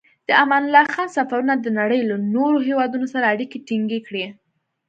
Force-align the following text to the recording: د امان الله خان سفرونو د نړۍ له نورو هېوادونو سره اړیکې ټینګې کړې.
د 0.27 0.29
امان 0.43 0.63
الله 0.67 0.85
خان 0.93 1.07
سفرونو 1.17 1.53
د 1.59 1.67
نړۍ 1.79 2.01
له 2.09 2.15
نورو 2.35 2.57
هېوادونو 2.67 3.05
سره 3.13 3.25
اړیکې 3.33 3.57
ټینګې 3.67 3.99
کړې. 4.07 4.25